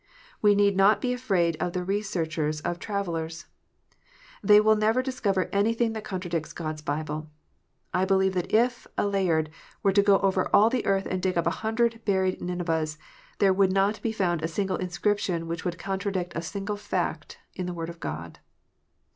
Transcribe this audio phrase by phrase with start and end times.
[0.41, 3.45] We need not be afraid of the researches of travellers.
[4.41, 7.29] They will never discover anything that contradicts God s Bible.
[7.93, 9.51] I believe that if a Layard
[9.83, 12.97] were to go over all the earth and dig up a hundred buried Ninevehs,
[13.37, 17.67] there would not be found a single inscription which would contradict a single fact in
[17.67, 18.39] the Word of God.